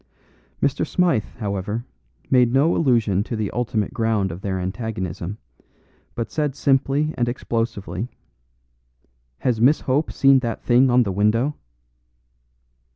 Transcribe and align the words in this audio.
Mr. 0.63 0.83
Smythe, 0.83 1.25
however, 1.37 1.85
made 2.31 2.51
no 2.51 2.75
allusion 2.75 3.23
to 3.23 3.35
the 3.35 3.51
ultimate 3.51 3.93
ground 3.93 4.31
of 4.31 4.41
their 4.41 4.59
antagonism, 4.59 5.37
but 6.15 6.31
said 6.31 6.55
simply 6.55 7.13
and 7.19 7.29
explosively, 7.29 8.09
"Has 9.41 9.61
Miss 9.61 9.81
Hope 9.81 10.11
seen 10.11 10.39
that 10.39 10.63
thing 10.63 10.89
on 10.89 11.03
the 11.03 11.11
window?" 11.11 11.55